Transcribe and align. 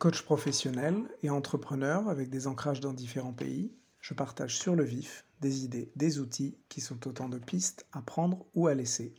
Coach 0.00 0.22
professionnel 0.22 0.96
et 1.22 1.28
entrepreneur 1.28 2.08
avec 2.08 2.30
des 2.30 2.46
ancrages 2.46 2.80
dans 2.80 2.94
différents 2.94 3.34
pays, 3.34 3.70
je 4.00 4.14
partage 4.14 4.56
sur 4.56 4.74
le 4.74 4.82
vif 4.82 5.26
des 5.42 5.62
idées, 5.62 5.92
des 5.94 6.20
outils 6.20 6.56
qui 6.70 6.80
sont 6.80 7.06
autant 7.06 7.28
de 7.28 7.36
pistes 7.36 7.84
à 7.92 8.00
prendre 8.00 8.46
ou 8.54 8.66
à 8.66 8.72
laisser. 8.72 9.14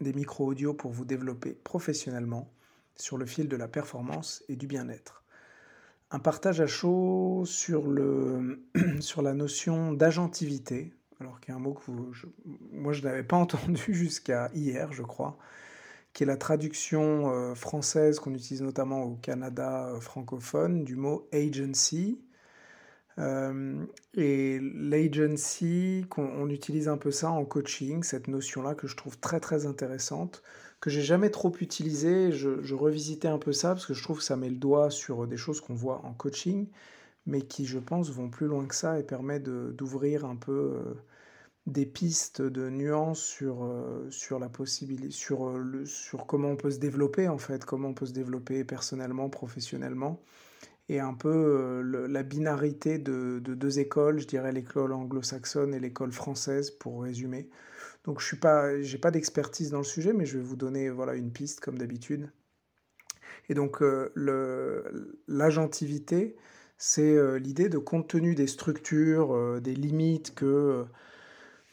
Des 0.00 0.14
micro-audios 0.14 0.72
pour 0.72 0.90
vous 0.90 1.04
développer 1.04 1.50
professionnellement 1.52 2.50
sur 2.96 3.18
le 3.18 3.26
fil 3.26 3.46
de 3.46 3.56
la 3.56 3.68
performance 3.68 4.42
et 4.48 4.56
du 4.56 4.66
bien-être. 4.66 5.22
Un 6.10 6.18
partage 6.18 6.62
à 6.62 6.66
chaud 6.66 7.42
sur, 7.44 7.86
la 9.22 9.34
notion 9.34 9.92
d'agentivité, 9.92 10.94
alors 11.20 11.40
qu'il 11.40 11.50
y 11.50 11.52
a 11.52 11.56
un 11.56 11.62
mot 11.62 11.74
que 11.74 11.90
moi 12.72 12.94
je 12.94 13.02
n'avais 13.02 13.22
pas 13.22 13.36
entendu 13.44 13.92
jusqu'à 13.92 14.50
hier, 14.54 14.94
je 14.94 15.02
crois 15.02 15.36
qui 16.12 16.24
est 16.24 16.26
la 16.26 16.36
traduction 16.36 17.30
euh, 17.30 17.54
française 17.54 18.20
qu'on 18.20 18.34
utilise 18.34 18.62
notamment 18.62 19.04
au 19.04 19.16
Canada 19.16 19.88
euh, 19.88 20.00
francophone 20.00 20.84
du 20.84 20.96
mot 20.96 21.28
agency. 21.32 22.20
Euh, 23.18 23.84
et 24.14 24.58
l'agency, 24.60 26.06
on, 26.16 26.48
utilise 26.48 26.88
un 26.88 26.96
peu 26.96 27.10
ça 27.10 27.30
en 27.30 27.44
coaching, 27.44 28.02
cette 28.02 28.28
notion-là 28.28 28.74
que 28.74 28.86
je 28.86 28.96
trouve 28.96 29.18
très 29.18 29.38
très 29.38 29.66
intéressante, 29.66 30.42
que 30.80 30.90
j'ai 30.90 31.02
jamais 31.02 31.30
trop 31.30 31.52
utilisée. 31.60 32.32
Je, 32.32 32.62
je, 32.62 32.74
revisitais 32.74 33.28
un 33.28 33.38
peu 33.38 33.52
ça 33.52 33.70
parce 33.70 33.86
que 33.86 33.94
je 33.94 34.02
trouve 34.02 34.18
que 34.18 34.24
ça 34.24 34.36
met 34.36 34.48
le 34.48 34.56
doigt 34.56 34.90
sur 34.90 35.26
des 35.26 35.36
choses 35.36 35.60
qu'on 35.60 35.74
voit 35.74 36.04
en 36.04 36.14
coaching, 36.14 36.68
mais 37.26 37.42
qui, 37.42 37.66
je 37.66 37.78
pense, 37.78 38.10
vont 38.10 38.30
plus 38.30 38.46
loin 38.46 38.66
que 38.66 38.74
ça 38.74 38.98
et 38.98 39.02
permet 39.02 39.40
d'ouvrir 39.40 40.24
un 40.24 40.36
peu 40.36 40.96
des 41.66 41.86
pistes 41.86 42.42
de 42.42 42.68
nuances 42.68 43.22
sur, 43.22 43.64
euh, 43.64 44.10
sur 44.10 44.38
la 44.38 44.48
possibilité, 44.48 45.10
sur, 45.10 45.48
euh, 45.48 45.58
le, 45.58 45.86
sur 45.86 46.26
comment 46.26 46.48
on 46.48 46.56
peut 46.56 46.72
se 46.72 46.78
développer 46.78 47.28
en 47.28 47.38
fait, 47.38 47.64
comment 47.64 47.88
on 47.88 47.94
peut 47.94 48.06
se 48.06 48.12
développer 48.12 48.64
personnellement, 48.64 49.28
professionnellement, 49.28 50.20
et 50.88 50.98
un 50.98 51.14
peu 51.14 51.28
euh, 51.28 52.08
la 52.08 52.22
binarité 52.24 52.98
de, 52.98 53.40
de, 53.42 53.54
deux 53.54 53.78
écoles, 53.78 54.18
je 54.18 54.26
dirais 54.26 54.52
l'école 54.52 54.92
anglo-saxonne 54.92 55.74
et 55.74 55.80
l'école 55.80 56.12
française 56.12 56.72
pour 56.72 57.02
résumer. 57.02 57.48
Donc 58.04 58.20
je 58.20 58.26
suis 58.26 58.36
pas, 58.36 58.68
pas 59.00 59.12
d'expertise 59.12 59.70
dans 59.70 59.78
le 59.78 59.84
sujet, 59.84 60.12
mais 60.12 60.26
je 60.26 60.38
vais 60.38 60.44
vous 60.44 60.56
donner 60.56 60.90
voilà 60.90 61.14
une 61.14 61.30
piste 61.32 61.60
comme 61.60 61.78
d'habitude. 61.78 62.30
Et 63.48 63.54
donc 63.54 63.80
le, 63.80 65.20
l'agentivité, 65.28 66.36
c'est 66.78 67.38
l'idée 67.38 67.68
de 67.68 67.78
compte 67.78 68.08
tenu 68.08 68.34
des 68.34 68.48
structures, 68.48 69.60
des 69.60 69.74
limites 69.74 70.34
que 70.34 70.84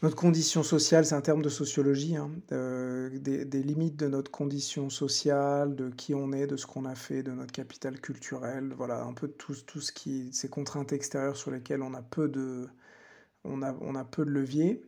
notre 0.02 0.16
condition 0.16 0.64
sociale, 0.64 1.06
c'est 1.06 1.16
un 1.16 1.22
terme 1.22 1.42
de 1.42 1.50
sociologie, 1.50 2.16
hein, 2.16 2.32
euh, 2.54 3.10
des, 3.20 3.64
limites 3.64 3.98
de 3.98 4.08
notre 4.08 4.32
condition 4.32 4.90
sociale, 4.90 5.76
de 5.76 5.90
qui 5.90 6.16
on 6.16 6.32
est, 6.32 6.48
de 6.48 6.56
ce 6.56 6.66
qu'on 6.66 6.86
a 6.86 6.96
fait, 6.96 7.22
de 7.22 7.32
notre 7.32 7.52
capital 7.52 8.00
culturel, 8.00 8.72
voilà, 8.78 9.04
un 9.04 9.14
peu 9.14 9.28
tout, 9.28 9.56
tout 9.68 9.82
ce 9.82 9.92
qui, 9.92 10.32
ces 10.32 10.48
contraintes 10.48 10.94
extérieures 10.94 11.36
sur 11.36 11.52
lesquelles 11.52 11.82
on 11.82 11.94
a 11.94 12.02
peu 12.02 12.30
de, 12.30 12.68
on 13.44 13.62
a, 13.62 13.76
on 13.82 13.96
a 13.96 14.06
peu 14.06 14.24
de 14.24 14.32
levier. 14.32 14.82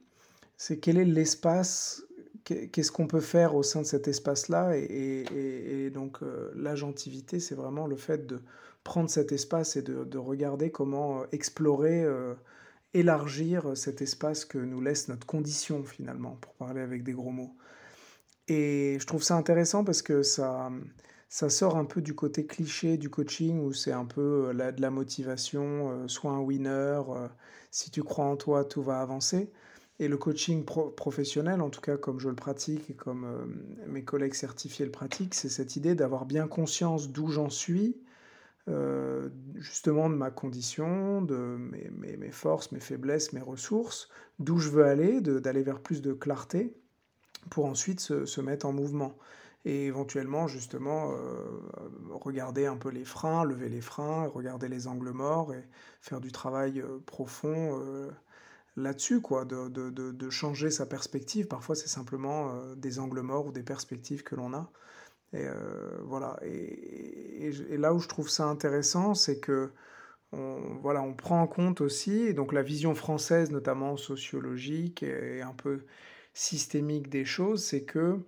C'est 0.55 0.77
quel 0.77 0.97
est 0.97 1.05
l'espace, 1.05 2.03
qu'est-ce 2.45 2.91
qu'on 2.91 3.07
peut 3.07 3.19
faire 3.19 3.55
au 3.55 3.63
sein 3.63 3.81
de 3.81 3.87
cet 3.87 4.07
espace-là, 4.07 4.77
et, 4.77 5.91
donc 5.93 6.23
euh, 6.23 6.51
l'agentivité, 6.55 7.41
c'est 7.41 7.55
vraiment 7.55 7.85
le 7.85 7.97
fait 7.97 8.27
de 8.27 8.39
prendre 8.85 9.09
cet 9.09 9.33
espace 9.33 9.75
et 9.75 9.81
de, 9.81 10.05
de 10.05 10.17
regarder 10.17 10.71
comment 10.71 11.21
euh, 11.21 11.25
explorer 11.33 12.05
élargir 12.93 13.75
cet 13.75 14.01
espace 14.01 14.45
que 14.45 14.57
nous 14.57 14.81
laisse 14.81 15.07
notre 15.07 15.25
condition 15.25 15.83
finalement, 15.83 16.37
pour 16.41 16.53
parler 16.53 16.81
avec 16.81 17.03
des 17.03 17.13
gros 17.13 17.31
mots. 17.31 17.55
Et 18.47 18.97
je 18.99 19.05
trouve 19.05 19.23
ça 19.23 19.35
intéressant 19.35 19.83
parce 19.83 20.01
que 20.01 20.23
ça, 20.23 20.69
ça 21.29 21.49
sort 21.49 21.77
un 21.77 21.85
peu 21.85 22.01
du 22.01 22.13
côté 22.13 22.45
cliché 22.45 22.97
du 22.97 23.09
coaching 23.09 23.61
où 23.61 23.71
c'est 23.71 23.93
un 23.93 24.03
peu 24.03 24.49
euh, 24.49 24.71
de 24.73 24.81
la 24.81 24.91
motivation, 24.91 25.89
euh, 25.89 26.07
sois 26.09 26.31
un 26.31 26.41
winner, 26.41 27.01
euh, 27.09 27.27
si 27.71 27.89
tu 27.89 28.03
crois 28.03 28.25
en 28.25 28.35
toi, 28.35 28.65
tout 28.65 28.83
va 28.83 28.99
avancer. 28.99 29.49
Et 29.99 30.09
le 30.09 30.17
coaching 30.17 30.65
professionnel, 30.65 31.61
en 31.61 31.69
tout 31.69 31.79
cas 31.79 31.95
comme 31.95 32.19
je 32.19 32.27
le 32.27 32.35
pratique 32.35 32.89
et 32.89 32.95
comme 32.95 33.53
mes 33.87 34.03
collègues 34.03 34.33
certifiés 34.33 34.83
le 34.83 34.91
pratiquent, 34.91 35.35
c'est 35.35 35.47
cette 35.47 35.75
idée 35.75 35.93
d'avoir 35.93 36.25
bien 36.25 36.47
conscience 36.47 37.11
d'où 37.11 37.27
j'en 37.27 37.51
suis, 37.51 37.95
euh, 38.71 39.29
justement 39.55 40.09
de 40.09 40.15
ma 40.15 40.31
condition, 40.31 41.21
de 41.21 41.57
mes, 41.57 42.31
forces, 42.31 42.71
mes 42.71 42.79
faiblesses, 42.79 43.33
mes 43.33 43.41
ressources, 43.41 44.09
d'où 44.39 44.57
je 44.57 44.69
veux 44.69 44.85
aller, 44.85 45.21
d'aller 45.21 45.63
vers 45.63 45.79
plus 45.79 46.01
de 46.01 46.13
clarté, 46.13 46.73
pour 47.49 47.65
ensuite 47.65 47.99
se, 47.99 48.41
mettre 48.41 48.65
en 48.65 48.73
mouvement. 48.73 49.17
Et 49.65 49.85
éventuellement, 49.85 50.47
justement, 50.47 51.11
euh, 51.11 51.59
regarder 52.09 52.65
un 52.65 52.77
peu 52.77 52.89
les 52.89 53.05
freins, 53.05 53.45
lever 53.45 53.69
les 53.69 53.81
freins, 53.81 54.27
regarder 54.27 54.67
les 54.67 54.87
angles 54.87 55.11
morts 55.11 55.53
et 55.53 55.63
faire 56.01 56.19
du 56.19 56.31
travail 56.31 56.81
euh, 56.81 56.97
profond 57.05 57.79
là-dessus, 58.77 59.21
quoi, 59.21 59.45
de, 59.45 59.67
de, 59.69 60.29
changer 60.29 60.71
sa 60.71 60.85
perspective. 60.85 61.47
Parfois, 61.47 61.75
c'est 61.75 61.89
simplement 61.89 62.55
des 62.77 62.99
angles 62.99 63.21
morts 63.21 63.47
ou 63.47 63.51
des 63.51 63.63
perspectives 63.63 64.23
que 64.23 64.35
l'on 64.35 64.53
a. 64.53 64.71
Et 65.33 65.45
euh, 65.45 65.99
voilà. 66.03 66.39
Et, 66.43 67.51
là 67.77 67.93
où 67.93 67.99
je 67.99 68.07
trouve 68.07 68.29
ça 68.29 68.45
intéressant, 68.45 69.15
c'est 69.15 69.39
que 69.39 69.71
on, 70.33 70.77
voilà, 70.81 71.01
on 71.01 71.13
prend 71.13 71.41
en 71.41 71.47
compte 71.47 71.81
aussi, 71.81 72.33
donc 72.33 72.53
la 72.53 72.61
vision 72.61 72.95
française, 72.95 73.51
notamment 73.51 73.97
sociologique 73.97 75.03
et 75.03 75.41
un 75.41 75.53
peu 75.53 75.85
systémique 76.33 77.09
des 77.09 77.25
choses, 77.25 77.63
c'est 77.63 77.83
que 77.83 78.19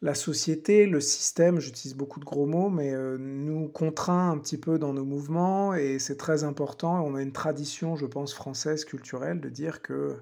la 0.00 0.14
société, 0.14 0.86
le 0.86 1.00
système, 1.00 1.58
j'utilise 1.58 1.96
beaucoup 1.96 2.20
de 2.20 2.24
gros 2.24 2.46
mots, 2.46 2.70
mais 2.70 2.92
euh, 2.92 3.16
nous 3.18 3.68
contraint 3.68 4.30
un 4.30 4.38
petit 4.38 4.58
peu 4.58 4.78
dans 4.78 4.92
nos 4.92 5.04
mouvements 5.04 5.74
et 5.74 5.98
c'est 5.98 6.16
très 6.16 6.44
important. 6.44 7.04
On 7.04 7.16
a 7.16 7.22
une 7.22 7.32
tradition, 7.32 7.96
je 7.96 8.06
pense, 8.06 8.32
française, 8.32 8.84
culturelle, 8.84 9.40
de 9.40 9.48
dire 9.48 9.82
que 9.82 10.18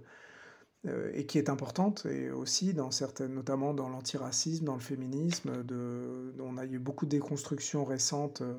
et 1.15 1.27
qui 1.27 1.39
est 1.39 1.49
importante, 1.49 2.07
et 2.07 2.31
aussi 2.31 2.75
dans 2.75 2.91
certaines, 2.91 3.35
notamment 3.35 3.75
dans 3.75 3.89
l'antiracisme, 3.89 4.65
dans 4.65 4.75
le 4.75 4.81
féminisme. 4.81 5.65
De, 5.65 6.35
on 6.41 6.57
a 6.59 6.65
eu 6.65 6.79
beaucoup 6.79 7.07
de 7.07 7.11
déconstructions 7.11 7.85
récentes, 7.85 8.43
euh, 8.43 8.59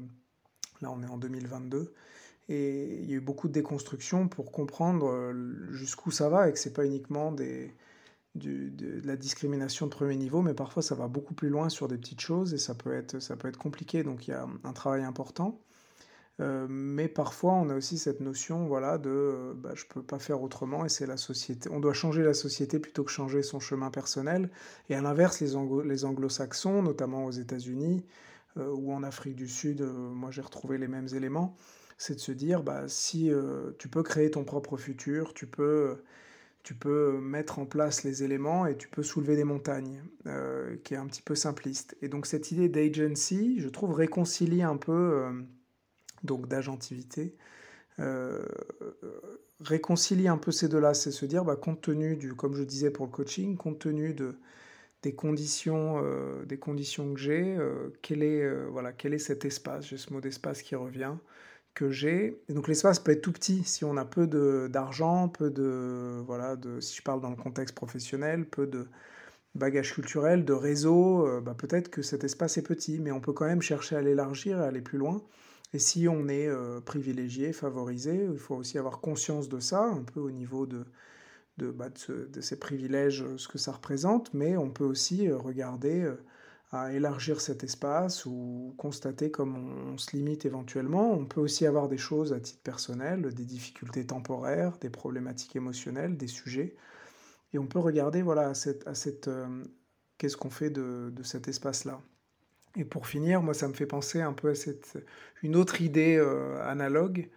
là 0.81 0.91
on 0.91 1.01
est 1.03 1.07
en 1.07 1.17
2022, 1.17 1.93
et 2.49 2.99
il 3.01 3.09
y 3.09 3.13
a 3.13 3.17
eu 3.17 3.21
beaucoup 3.21 3.47
de 3.47 3.53
déconstructions 3.53 4.27
pour 4.27 4.51
comprendre 4.51 5.09
euh, 5.09 5.33
jusqu'où 5.71 6.11
ça 6.11 6.29
va, 6.29 6.49
et 6.49 6.53
que 6.53 6.59
c'est 6.59 6.73
pas 6.73 6.85
uniquement 6.85 7.31
des, 7.31 7.73
de, 8.35 9.01
la 9.05 9.15
discrimination 9.15 9.85
de 9.87 9.91
premier 9.91 10.15
niveau, 10.15 10.41
mais 10.41 10.53
parfois 10.53 10.81
ça 10.81 10.95
va 10.95 11.07
beaucoup 11.07 11.33
plus 11.33 11.49
loin 11.49 11.69
sur 11.69 11.87
des 11.87 11.97
petites 11.97 12.21
choses, 12.21 12.53
et 12.53 12.57
ça 12.57 12.75
peut 12.75 12.93
être, 12.93 13.19
ça 13.19 13.35
peut 13.35 13.47
être 13.47 13.57
compliqué, 13.57 14.03
donc 14.03 14.27
il 14.27 14.31
y 14.31 14.33
a 14.33 14.47
un 14.63 14.73
travail 14.73 15.03
important. 15.03 15.59
Euh, 16.39 16.67
mais 16.69 17.07
parfois, 17.07 17.53
on 17.53 17.69
a 17.69 17.75
aussi 17.75 17.97
cette 17.97 18.19
notion, 18.19 18.67
voilà, 18.67 18.97
de 18.97 19.09
euh, 19.09 19.53
bah, 19.55 19.71
je 19.73 19.85
peux 19.85 20.03
pas 20.03 20.19
faire 20.19 20.41
autrement 20.43 20.85
et 20.85 20.89
c'est 20.89 21.07
la 21.07 21.17
société. 21.17 21.69
On 21.71 21.79
doit 21.79 21.93
changer 21.93 22.23
la 22.23 22.33
société 22.33 22.79
plutôt 22.79 23.03
que 23.03 23.11
changer 23.11 23.41
son 23.41 23.59
chemin 23.59 23.89
personnel. 23.89 24.49
Et 24.89 24.95
à 24.95 25.01
l'inverse, 25.01 25.41
les, 25.41 25.53
les 25.85 26.05
anglo-saxons, 26.05 26.83
notamment 26.83 27.25
aux 27.25 27.31
États-Unis 27.31 28.05
euh, 28.57 28.69
ou 28.69 28.93
en 28.93 29.03
Afrique 29.03 29.35
du 29.35 29.47
Sud, 29.47 29.81
moi 29.81 30.29
j'ai 30.31 30.41
retrouvé 30.41 30.77
les 30.77 30.87
mêmes 30.87 31.07
éléments. 31.13 31.55
C'est 31.97 32.15
de 32.15 32.19
se 32.19 32.31
dire, 32.31 32.61
bah, 32.61 32.87
si 32.87 33.31
tu 33.79 33.87
peux 33.89 34.03
créer 34.03 34.29
ton 34.29 34.43
propre 34.43 34.77
futur, 34.77 35.33
tu 35.33 35.47
peux, 35.47 35.97
tu 36.61 36.75
peux 36.75 37.19
mettre 37.19 37.57
en 37.57 37.65
place 37.65 38.03
les 38.03 38.23
éléments 38.23 38.67
et 38.67 38.77
tu 38.77 38.87
peux 38.87 39.01
soulever 39.01 39.35
des 39.35 39.43
montagnes, 39.43 40.03
qui 40.83 40.93
est 40.93 40.97
un 40.97 41.07
petit 41.07 41.23
peu 41.23 41.33
simpliste. 41.33 41.97
Et 42.03 42.07
donc 42.07 42.27
cette 42.27 42.51
idée 42.51 42.69
d'agency, 42.69 43.59
je 43.59 43.67
trouve, 43.67 43.93
réconcilie 43.95 44.61
un 44.61 44.77
peu 44.77 45.31
donc 46.27 46.47
d'agentivité, 46.47 47.35
euh, 47.99 48.45
réconcilier 49.61 50.27
un 50.27 50.37
peu 50.37 50.51
ces 50.51 50.69
deux-là, 50.69 50.93
c'est 50.93 51.11
se 51.11 51.25
dire, 51.25 51.43
bah, 51.43 51.55
compte 51.55 51.81
tenu 51.81 52.15
du, 52.15 52.35
comme 52.35 52.53
je 52.53 52.63
disais 52.63 52.91
pour 52.91 53.05
le 53.07 53.11
coaching, 53.11 53.57
compte 53.57 53.79
tenu 53.79 54.13
de, 54.13 54.35
des, 55.01 55.15
conditions, 55.15 56.01
euh, 56.03 56.45
des 56.45 56.59
conditions 56.59 57.13
que 57.13 57.19
j'ai, 57.19 57.55
euh, 57.57 57.89
quel, 58.01 58.21
est, 58.23 58.65
voilà, 58.67 58.93
quel 58.93 59.13
est 59.13 59.19
cet 59.19 59.45
espace, 59.45 59.87
j'ai 59.87 59.97
ce 59.97 60.13
mot 60.13 60.21
d'espace 60.21 60.61
qui 60.61 60.75
revient, 60.75 61.15
que 61.73 61.89
j'ai. 61.89 62.39
Donc 62.49 62.67
l'espace 62.67 62.99
peut 62.99 63.11
être 63.11 63.21
tout 63.21 63.31
petit 63.33 63.63
si 63.63 63.83
on 63.83 63.97
a 63.97 64.05
peu 64.05 64.27
d'argent, 64.69 65.29
peu 65.29 65.49
de, 65.49 66.21
voilà, 66.25 66.55
de, 66.55 66.79
si 66.79 66.97
je 66.97 67.01
parle 67.03 67.21
dans 67.21 67.31
le 67.31 67.35
contexte 67.35 67.75
professionnel, 67.75 68.45
peu 68.45 68.67
de 68.67 68.87
bagage 69.55 69.93
culturel, 69.93 70.45
de 70.45 70.53
réseau, 70.53 71.41
bah, 71.41 71.55
peut-être 71.57 71.89
que 71.89 72.03
cet 72.03 72.23
espace 72.23 72.57
est 72.57 72.63
petit, 72.63 72.99
mais 72.99 73.11
on 73.11 73.21
peut 73.21 73.33
quand 73.33 73.45
même 73.45 73.61
chercher 73.61 73.95
à 73.95 74.01
l'élargir, 74.01 74.59
à 74.59 74.65
aller 74.65 74.81
plus 74.81 74.99
loin. 74.99 75.23
Et 75.73 75.79
si 75.79 76.07
on 76.07 76.27
est 76.29 76.47
euh, 76.47 76.79
privilégié, 76.81 77.51
favorisé, 77.53 78.27
il 78.31 78.39
faut 78.39 78.55
aussi 78.55 78.77
avoir 78.77 78.99
conscience 79.01 79.49
de 79.49 79.59
ça, 79.59 79.83
un 79.83 80.03
peu 80.03 80.19
au 80.19 80.31
niveau 80.31 80.65
de, 80.65 80.85
de, 81.57 81.71
bah, 81.71 81.89
de, 81.89 82.41
ces 82.41 82.59
privilèges, 82.59 83.23
euh, 83.23 83.37
ce 83.37 83.47
que 83.47 83.57
ça 83.57 83.73
représente, 83.73 84.33
mais 84.33 84.57
on 84.57 84.69
peut 84.71 84.85
aussi 84.85 85.27
euh, 85.27 85.37
regarder 85.37 86.09
à 86.71 86.93
élargir 86.93 87.41
cet 87.41 87.63
espace 87.63 88.25
ou 88.25 88.75
constater 88.77 89.31
comme 89.31 89.55
on, 89.93 89.97
se 89.97 90.15
limite 90.15 90.45
éventuellement. 90.45 91.11
On 91.13 91.25
peut 91.25 91.41
aussi 91.41 91.65
avoir 91.65 91.89
des 91.89 91.97
choses 91.97 92.33
à 92.33 92.39
titre 92.39 92.61
personnel, 92.63 93.33
des 93.33 93.45
difficultés 93.45 94.05
temporaires, 94.05 94.77
des 94.79 94.89
problématiques 94.89 95.55
émotionnelles, 95.55 96.17
des 96.17 96.27
sujets. 96.27 96.75
Et 97.53 97.59
on 97.59 97.67
peut 97.67 97.79
regarder 97.79 98.21
voilà, 98.21 98.49
à 98.49 98.53
cette, 98.53 98.85
à 98.87 98.95
cette, 98.95 99.29
qu'est-ce 100.17 100.37
qu'on 100.37 100.49
fait 100.49 100.69
de, 100.69 101.09
de 101.13 101.23
cet 101.23 101.47
espace-là. 101.47 102.01
Et 102.77 102.85
pour 102.85 103.07
finir, 103.07 103.41
moi, 103.41 103.53
ça 103.53 103.67
me 103.67 103.73
fait 103.73 103.85
penser 103.85 104.21
un 104.21 104.33
peu 104.33 104.49
à 104.49 104.55
cette, 104.55 104.97
une 105.43 105.55
autre 105.55 105.81
idée 105.81 106.17
analogue 106.63 107.29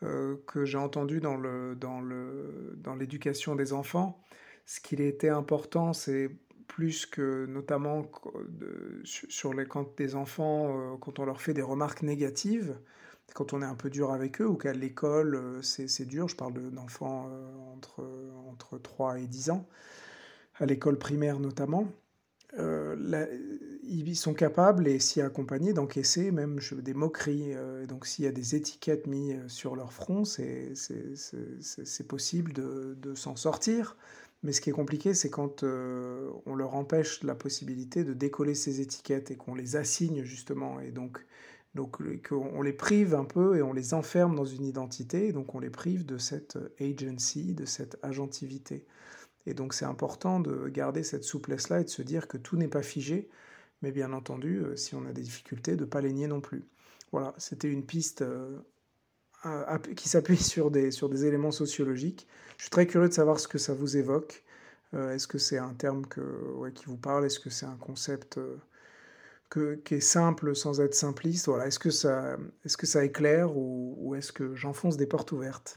que 0.00 0.64
j'ai 0.64 0.78
entendue 0.78 1.20
dans, 1.20 1.36
le, 1.36 1.74
dans, 1.74 2.00
le, 2.00 2.74
dans 2.78 2.94
l'éducation 2.94 3.54
des 3.54 3.72
enfants. 3.72 4.22
Ce 4.64 4.80
qu'il 4.80 5.00
était 5.00 5.28
important, 5.28 5.92
c'est 5.92 6.30
plus 6.68 7.04
que 7.04 7.46
notamment 7.46 8.10
sur 9.04 9.52
les 9.52 9.66
quand 9.66 9.96
des 9.96 10.14
enfants, 10.14 10.96
quand 11.00 11.18
on 11.18 11.24
leur 11.26 11.42
fait 11.42 11.54
des 11.54 11.62
remarques 11.62 12.02
négatives, 12.02 12.76
quand 13.34 13.52
on 13.52 13.62
est 13.62 13.66
un 13.66 13.74
peu 13.74 13.90
dur 13.90 14.12
avec 14.12 14.40
eux 14.40 14.46
ou 14.46 14.56
qu'à 14.56 14.72
l'école 14.72 15.34
euh, 15.34 15.62
c'est 15.62 16.04
dur, 16.06 16.28
je 16.28 16.36
parle 16.36 16.70
d'enfants 16.70 17.28
euh, 17.30 17.72
entre, 17.74 18.04
entre 18.48 18.78
3 18.78 19.20
et 19.20 19.26
10 19.26 19.50
ans, 19.50 19.66
à 20.56 20.66
l'école 20.66 20.98
primaire 20.98 21.38
notamment, 21.38 21.88
euh, 22.58 22.96
ils 23.88 24.16
sont 24.16 24.34
capables 24.34 24.86
et 24.88 24.98
s'y 24.98 25.20
accompagner 25.20 25.72
d'encaisser 25.72 26.30
même 26.30 26.60
des 26.72 26.94
moqueries. 26.94 27.54
donc 27.88 28.06
s'il 28.06 28.24
y 28.24 28.28
a 28.28 28.32
des 28.32 28.54
étiquettes 28.54 29.06
mises 29.06 29.36
sur 29.48 29.76
leur 29.76 29.92
front, 29.92 30.24
c'est 30.24 30.74
possible 32.06 32.52
de, 32.52 33.14
s'en 33.14 33.36
sortir. 33.36 33.96
Mais 34.44 34.52
ce 34.52 34.60
qui 34.60 34.70
est 34.70 34.72
compliqué, 34.74 35.14
c'est 35.14 35.30
quand 35.30 35.62
on 35.62 36.54
leur 36.54 36.74
empêche 36.74 37.22
la 37.24 37.34
possibilité 37.34 38.04
de 38.04 38.12
décoller 38.12 38.54
ces 38.54 38.80
étiquettes 38.80 39.30
et 39.30 39.36
qu'on 39.36 39.54
les 39.54 39.76
assigne 39.76 40.22
justement. 40.22 40.80
Et 40.80 40.90
donc 40.90 41.24
donc 41.74 41.98
on 42.32 42.62
les 42.62 42.72
prive 42.72 43.14
un 43.14 43.24
peu 43.24 43.56
et 43.56 43.62
on 43.62 43.72
les 43.72 43.94
enferme 43.94 44.34
dans 44.34 44.44
une 44.44 44.64
identité, 44.64 45.28
et 45.28 45.32
donc 45.32 45.54
on 45.54 45.60
les 45.60 45.70
prive 45.70 46.04
de 46.06 46.18
cette 46.18 46.56
euh, 46.56 46.74
agency, 46.80 47.54
de 47.54 47.66
cette 47.66 47.98
agentivité. 48.02 48.84
Et 49.46 49.54
donc 49.54 49.74
c'est 49.74 49.84
important 49.84 50.40
de 50.40 50.68
garder 50.68 51.02
cette 51.02 51.24
souplesse-là 51.24 51.80
et 51.80 51.84
de 51.84 51.88
se 51.88 52.02
dire 52.02 52.26
que 52.28 52.36
tout 52.36 52.56
n'est 52.56 52.68
pas 52.68 52.82
figé, 52.82 53.28
mais 53.82 53.92
bien 53.92 54.12
entendu, 54.12 54.58
euh, 54.58 54.76
si 54.76 54.94
on 54.94 55.04
a 55.06 55.12
des 55.12 55.22
difficultés, 55.22 55.76
de 55.76 55.84
ne 55.84 55.88
pas 55.88 56.00
les 56.00 56.12
nier 56.12 56.26
non 56.26 56.40
plus. 56.40 56.66
Voilà, 57.12 57.34
c'était 57.38 57.68
une 57.68 57.84
piste 57.84 58.22
euh, 58.22 58.58
qui 59.96 60.08
s'appuie 60.08 60.36
sur 60.42 60.70
des, 60.70 60.90
sur 60.90 61.08
des 61.08 61.24
éléments 61.26 61.52
sociologiques. 61.52 62.26
Je 62.56 62.64
suis 62.64 62.70
très 62.70 62.86
curieux 62.86 63.08
de 63.08 63.14
savoir 63.14 63.40
ce 63.40 63.48
que 63.48 63.58
ça 63.58 63.74
vous 63.74 63.96
évoque. 63.96 64.44
Est-ce 64.94 65.28
que 65.28 65.36
c'est 65.36 65.58
un 65.58 65.74
terme 65.74 66.06
que, 66.06 66.70
qui 66.70 66.86
vous 66.86 66.96
parle? 66.96 67.26
Est-ce 67.26 67.38
que 67.40 67.50
c'est 67.50 67.66
un 67.66 67.76
concept 67.76 68.40
qui 69.50 69.94
est 69.94 70.00
simple 70.00 70.56
sans 70.56 70.80
être 70.80 70.94
simpliste? 70.94 71.46
Voilà. 71.46 71.66
Est-ce 71.66 71.78
que 71.78 71.90
ça, 71.90 72.38
est-ce 72.64 72.78
que 72.78 72.86
ça 72.86 73.04
éclaire 73.04 73.54
ou 73.54 74.14
est-ce 74.16 74.32
que 74.32 74.54
j'enfonce 74.54 74.96
des 74.96 75.06
portes 75.06 75.30
ouvertes? 75.32 75.76